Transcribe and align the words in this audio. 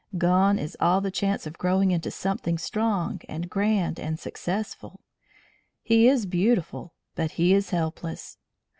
Gone 0.17 0.57
is 0.57 0.75
all 0.79 0.99
chance 1.11 1.45
of 1.45 1.59
growing 1.59 1.91
into 1.91 2.09
something 2.09 2.57
strong 2.57 3.21
and 3.29 3.47
grand 3.47 3.99
and 3.99 4.19
successful. 4.19 5.01
He 5.83 6.07
is 6.07 6.25
beautiful, 6.25 6.95
but 7.13 7.33
he 7.33 7.53
is 7.53 7.69
helpless. 7.69 8.39